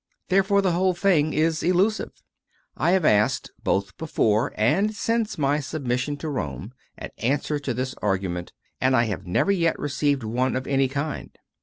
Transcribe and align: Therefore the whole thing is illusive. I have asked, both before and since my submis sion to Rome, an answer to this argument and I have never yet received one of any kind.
Therefore 0.29 0.63
the 0.63 0.71
whole 0.71 0.95
thing 0.95 1.31
is 1.31 1.61
illusive. 1.61 2.23
I 2.75 2.89
have 2.93 3.05
asked, 3.05 3.51
both 3.61 3.95
before 3.99 4.51
and 4.55 4.95
since 4.95 5.37
my 5.37 5.59
submis 5.59 5.99
sion 5.99 6.17
to 6.17 6.29
Rome, 6.29 6.73
an 6.97 7.11
answer 7.19 7.59
to 7.59 7.71
this 7.71 7.93
argument 8.01 8.51
and 8.79 8.95
I 8.95 9.03
have 9.03 9.27
never 9.27 9.51
yet 9.51 9.77
received 9.77 10.23
one 10.23 10.55
of 10.55 10.65
any 10.65 10.87
kind. 10.87 11.37